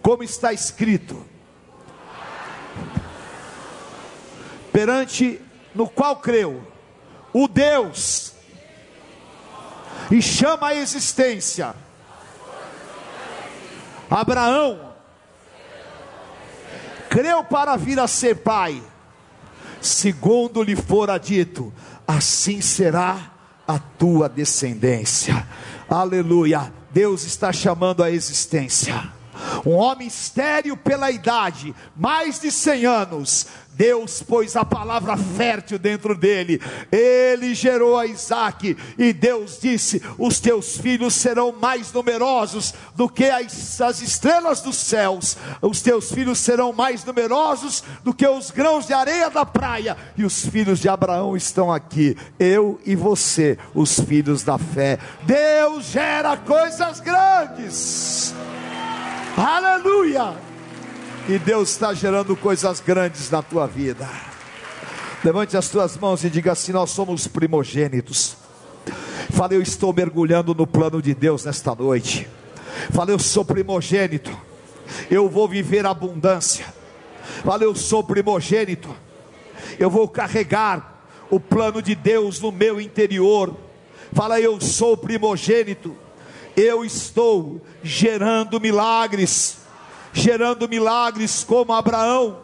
Como 0.00 0.22
está 0.22 0.52
escrito: 0.52 1.24
perante 4.72 5.40
no 5.74 5.88
qual 5.88 6.16
creu? 6.16 6.62
O 7.32 7.48
Deus 7.48 8.32
e 10.10 10.20
chama 10.20 10.68
a 10.68 10.74
existência. 10.74 11.74
Abraão 14.10 14.91
creu 17.12 17.44
para 17.44 17.76
vir 17.76 18.00
a 18.00 18.08
ser 18.08 18.36
pai, 18.36 18.82
segundo 19.82 20.62
lhe 20.62 20.74
fora 20.74 21.18
dito, 21.18 21.70
assim 22.08 22.62
será 22.62 23.32
a 23.68 23.78
tua 23.78 24.30
descendência. 24.30 25.46
Aleluia. 25.90 26.72
Deus 26.90 27.24
está 27.24 27.52
chamando 27.52 28.02
a 28.02 28.10
existência. 28.10 29.12
Um 29.64 29.72
homem 29.72 30.08
estéril 30.08 30.76
pela 30.76 31.10
idade, 31.10 31.74
mais 31.96 32.40
de 32.40 32.50
100 32.50 32.86
anos, 32.86 33.46
Deus 33.74 34.22
pôs 34.22 34.54
a 34.54 34.64
palavra 34.64 35.16
fértil 35.16 35.78
dentro 35.78 36.14
dele, 36.14 36.60
ele 36.90 37.54
gerou 37.54 37.98
a 37.98 38.06
Isaac, 38.06 38.76
e 38.98 39.12
Deus 39.12 39.58
disse: 39.60 40.02
Os 40.18 40.38
teus 40.38 40.76
filhos 40.76 41.14
serão 41.14 41.52
mais 41.52 41.90
numerosos 41.92 42.74
do 42.94 43.08
que 43.08 43.24
as, 43.24 43.80
as 43.80 44.02
estrelas 44.02 44.60
dos 44.60 44.76
céus, 44.76 45.36
os 45.62 45.80
teus 45.80 46.12
filhos 46.12 46.38
serão 46.38 46.72
mais 46.72 47.04
numerosos 47.04 47.82
do 48.04 48.12
que 48.12 48.28
os 48.28 48.50
grãos 48.50 48.86
de 48.86 48.92
areia 48.92 49.30
da 49.30 49.46
praia, 49.46 49.96
e 50.16 50.24
os 50.24 50.44
filhos 50.44 50.78
de 50.78 50.88
Abraão 50.88 51.34
estão 51.34 51.72
aqui, 51.72 52.16
eu 52.38 52.78
e 52.84 52.94
você, 52.94 53.58
os 53.74 53.98
filhos 54.00 54.42
da 54.42 54.58
fé. 54.58 54.98
Deus 55.22 55.86
gera 55.86 56.36
coisas 56.36 57.00
grandes, 57.00 58.34
aleluia. 59.36 60.34
E 61.28 61.38
Deus 61.38 61.70
está 61.70 61.94
gerando 61.94 62.36
coisas 62.36 62.80
grandes 62.80 63.30
na 63.30 63.42
tua 63.42 63.66
vida. 63.66 64.08
Levante 65.24 65.56
as 65.56 65.68
tuas 65.68 65.96
mãos 65.96 66.24
e 66.24 66.30
diga 66.30 66.52
assim: 66.52 66.72
Nós 66.72 66.90
somos 66.90 67.26
primogênitos. 67.26 68.36
Fala, 69.30 69.54
eu 69.54 69.62
estou 69.62 69.92
mergulhando 69.92 70.54
no 70.54 70.66
plano 70.66 71.00
de 71.00 71.14
Deus 71.14 71.44
nesta 71.44 71.74
noite. 71.74 72.28
Fala, 72.90 73.10
eu 73.10 73.18
sou 73.18 73.44
primogênito. 73.44 74.36
Eu 75.10 75.28
vou 75.28 75.48
viver 75.48 75.86
abundância. 75.86 76.66
Fala, 77.44 77.64
eu 77.64 77.74
sou 77.74 78.02
primogênito. 78.04 78.94
Eu 79.78 79.88
vou 79.88 80.06
carregar 80.08 81.04
o 81.30 81.40
plano 81.40 81.80
de 81.80 81.94
Deus 81.94 82.40
no 82.40 82.52
meu 82.52 82.80
interior. 82.80 83.56
Fala, 84.12 84.40
eu 84.40 84.60
sou 84.60 84.96
primogênito. 84.96 85.96
Eu 86.56 86.84
estou 86.84 87.60
gerando 87.82 88.60
milagres 88.60 89.62
gerando 90.12 90.68
milagres 90.68 91.42
como 91.42 91.72
Abraão, 91.72 92.38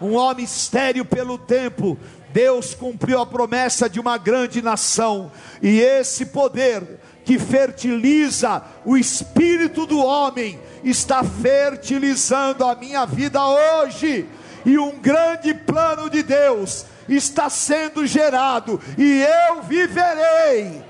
um 0.00 0.14
homem 0.14 0.44
estéril 0.44 1.04
pelo 1.04 1.38
tempo. 1.38 1.98
Deus 2.32 2.74
cumpriu 2.74 3.20
a 3.20 3.26
promessa 3.26 3.88
de 3.88 4.00
uma 4.00 4.18
grande 4.18 4.60
nação, 4.60 5.30
e 5.62 5.80
esse 5.80 6.26
poder 6.26 7.00
que 7.24 7.38
fertiliza 7.38 8.62
o 8.84 8.96
espírito 8.96 9.86
do 9.86 9.98
homem 10.04 10.58
está 10.82 11.22
fertilizando 11.22 12.64
a 12.64 12.74
minha 12.74 13.06
vida 13.06 13.40
hoje, 13.46 14.26
e 14.66 14.76
um 14.76 14.98
grande 14.98 15.54
plano 15.54 16.10
de 16.10 16.22
Deus 16.22 16.84
está 17.08 17.48
sendo 17.48 18.04
gerado, 18.04 18.80
e 18.98 19.22
eu 19.22 19.62
viverei 19.62 20.82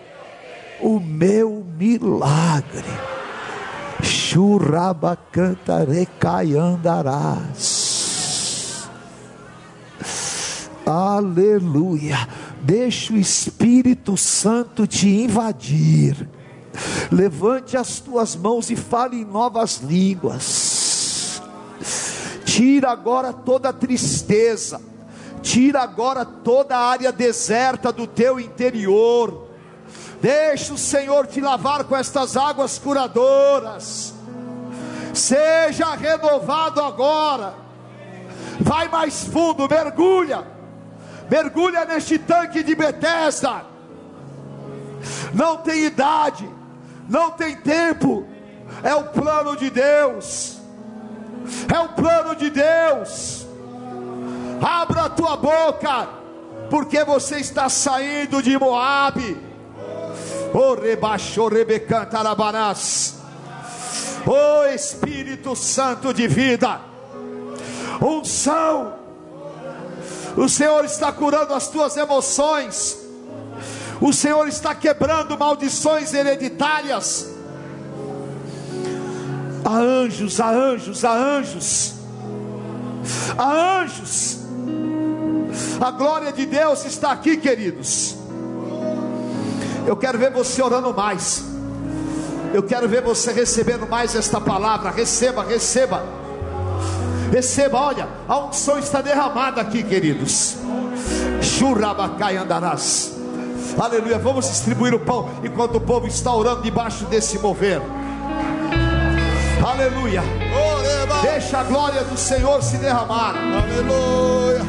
o 0.80 0.98
meu 1.00 1.64
milagre. 1.78 2.84
Churraba 4.02 5.16
cantarecai 5.32 6.54
andarás. 6.56 7.84
Aleluia. 10.84 12.28
Deixa 12.60 13.12
o 13.12 13.16
Espírito 13.16 14.16
Santo 14.16 14.86
te 14.86 15.08
invadir. 15.08 16.28
Levante 17.10 17.76
as 17.76 18.00
tuas 18.00 18.34
mãos 18.34 18.70
e 18.70 18.76
fale 18.76 19.20
em 19.20 19.24
novas 19.24 19.78
línguas. 19.78 21.40
Tira 22.44 22.90
agora 22.90 23.32
toda 23.32 23.70
a 23.70 23.72
tristeza. 23.72 24.80
Tira 25.42 25.80
agora 25.82 26.24
toda 26.24 26.76
a 26.76 26.88
área 26.88 27.12
deserta 27.12 27.92
do 27.92 28.06
teu 28.06 28.40
interior 28.40 29.43
Deixa 30.24 30.72
o 30.72 30.78
Senhor 30.78 31.26
te 31.26 31.38
lavar 31.38 31.84
com 31.84 31.94
estas 31.94 32.34
águas 32.34 32.78
curadoras. 32.78 34.14
Seja 35.12 35.94
renovado 35.94 36.80
agora. 36.80 37.52
Vai 38.58 38.88
mais 38.88 39.24
fundo, 39.24 39.68
mergulha. 39.68 40.42
Mergulha 41.30 41.84
neste 41.84 42.18
tanque 42.18 42.62
de 42.62 42.74
Betesda. 42.74 43.66
Não 45.34 45.58
tem 45.58 45.84
idade, 45.84 46.48
não 47.06 47.32
tem 47.32 47.56
tempo. 47.56 48.26
É 48.82 48.94
o 48.94 49.04
plano 49.04 49.54
de 49.54 49.68
Deus. 49.68 50.58
É 51.70 51.78
o 51.80 51.90
plano 51.90 52.34
de 52.34 52.48
Deus. 52.48 53.46
Abra 54.62 55.02
a 55.02 55.10
tua 55.10 55.36
boca, 55.36 56.08
porque 56.70 57.04
você 57.04 57.40
está 57.40 57.68
saindo 57.68 58.42
de 58.42 58.58
Moabe 58.58 59.52
Oh, 60.56 60.74
rebaixou, 60.74 61.48
rebecantarabarás. 61.48 63.16
Oh 64.24 64.64
Espírito 64.72 65.56
Santo 65.56 66.14
de 66.14 66.28
vida, 66.28 66.80
unção. 68.00 68.94
O 70.36 70.48
Senhor 70.48 70.84
está 70.84 71.10
curando 71.10 71.52
as 71.54 71.66
tuas 71.66 71.96
emoções. 71.96 72.98
O 74.00 74.12
Senhor 74.12 74.46
está 74.46 74.76
quebrando 74.76 75.36
maldições 75.36 76.14
hereditárias. 76.14 77.30
Há 79.64 79.76
anjos, 79.76 80.40
há 80.40 80.50
anjos, 80.50 81.04
há 81.04 81.12
anjos. 81.12 81.94
Há 83.36 83.80
anjos. 83.80 84.38
A 85.80 85.90
glória 85.90 86.32
de 86.32 86.46
Deus 86.46 86.84
está 86.84 87.10
aqui, 87.10 87.36
queridos. 87.36 88.23
Eu 89.86 89.96
quero 89.96 90.18
ver 90.18 90.30
você 90.30 90.62
orando 90.62 90.92
mais. 90.94 91.44
Eu 92.52 92.62
quero 92.62 92.88
ver 92.88 93.02
você 93.02 93.32
recebendo 93.32 93.86
mais 93.88 94.14
esta 94.14 94.40
palavra. 94.40 94.90
Receba, 94.90 95.42
receba. 95.44 96.04
Receba, 97.30 97.78
olha, 97.78 98.08
a 98.28 98.38
unção 98.38 98.78
está 98.78 99.00
derramada 99.00 99.60
aqui, 99.60 99.82
queridos. 99.82 100.56
Churabacai 101.42 102.36
andarás. 102.36 103.12
Aleluia. 103.78 104.18
Vamos 104.18 104.48
distribuir 104.48 104.94
o 104.94 105.00
pão 105.00 105.28
enquanto 105.42 105.76
o 105.76 105.80
povo 105.80 106.06
está 106.06 106.32
orando 106.32 106.62
debaixo 106.62 107.04
desse 107.06 107.38
mover. 107.38 107.82
Aleluia. 109.66 110.22
Deixa 111.22 111.58
a 111.58 111.64
glória 111.64 112.04
do 112.04 112.16
Senhor 112.16 112.62
se 112.62 112.76
derramar. 112.76 113.34
Aleluia. 113.36 114.60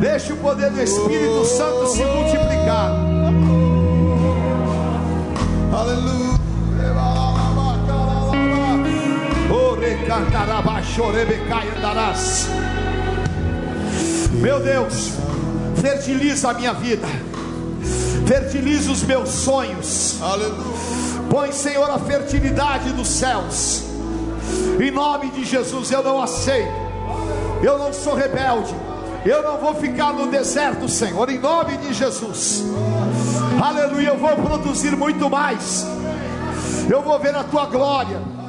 Deixa 0.00 0.34
o 0.34 0.36
poder 0.36 0.70
do 0.70 0.82
Espírito 0.82 1.44
Santo 1.44 1.86
se 1.88 2.04
multiplicar. 2.04 3.09
Meu 14.34 14.60
Deus, 14.60 15.12
fertiliza 15.80 16.50
a 16.50 16.54
minha 16.54 16.72
vida, 16.72 17.06
fertiliza 18.26 18.92
os 18.92 19.02
meus 19.02 19.28
sonhos. 19.28 20.22
Aleluia. 20.22 20.70
Põe, 21.28 21.52
Senhor, 21.52 21.90
a 21.90 21.98
fertilidade 21.98 22.92
dos 22.92 23.08
céus. 23.08 23.82
Em 24.80 24.90
nome 24.90 25.30
de 25.30 25.44
Jesus, 25.44 25.90
eu 25.90 26.02
não 26.02 26.22
aceito. 26.22 26.72
Eu 27.62 27.76
não 27.78 27.92
sou 27.92 28.14
rebelde. 28.14 28.74
Eu 29.24 29.42
não 29.42 29.58
vou 29.58 29.74
ficar 29.74 30.12
no 30.12 30.28
deserto, 30.28 30.88
Senhor. 30.88 31.28
Em 31.28 31.38
nome 31.38 31.76
de 31.76 31.92
Jesus. 31.92 32.64
Aleluia, 33.62 34.08
eu 34.08 34.16
vou 34.16 34.36
produzir 34.36 34.96
muito 34.96 35.28
mais. 35.28 35.86
Eu 36.88 37.02
vou 37.02 37.18
ver 37.18 37.34
a 37.34 37.44
tua 37.44 37.66
glória. 37.66 38.39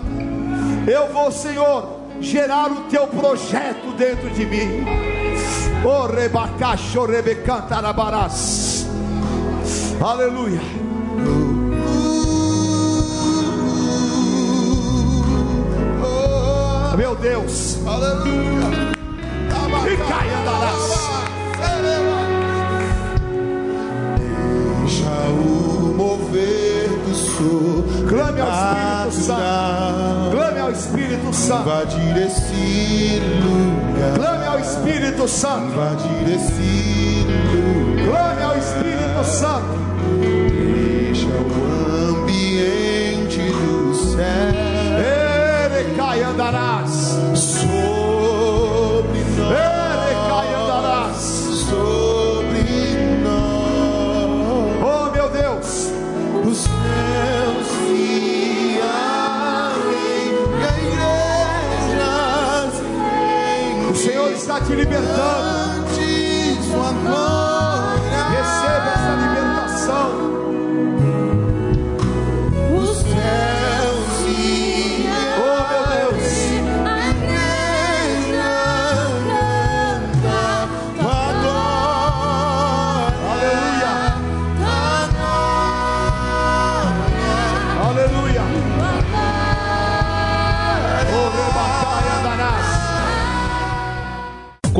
Eu 0.87 1.13
vou, 1.13 1.31
Senhor, 1.31 2.01
gerar 2.19 2.71
o 2.71 2.81
teu 2.89 3.07
projeto 3.07 3.91
dentro 3.97 4.29
de 4.31 4.45
mim. 4.45 4.85
O 5.83 6.07
rebacacho 6.07 7.05
rebecantarabarás. 7.05 8.87
Aleluia. 9.99 10.61
Meu 16.97 17.15
Deus. 17.15 17.79
Aleluia. 17.85 18.91
E 19.85 19.97
caia. 19.97 20.41
Deixa 24.81 25.09
o 25.29 25.93
mover 25.95 26.70
sol. 27.13 27.83
Clame 28.07 28.41
ao 28.41 29.09
Espírito 29.09 29.25
Santo. 29.25 30.31
Clame 30.31 30.59
ao 30.59 30.71
Espírito 30.71 31.33
Santo. 31.33 31.61
Invadir 31.61 32.17
esse 32.25 33.21
lugar. 33.41 34.13
Clame 34.15 34.45
ao 34.45 34.59
Espírito 34.59 35.27
Santo. 35.27 35.73
Invadir 35.73 36.35
esse 36.35 37.25
lugar. 37.27 38.05
Clame 38.09 38.43
ao 38.43 38.57
Espírito 38.57 39.23
Santo. 39.23 39.80
Está 64.33 64.59
te 64.61 64.75
libertando. 64.75 65.81
Ante 65.81 66.57
sua 66.63 66.91
glória. 66.91 67.90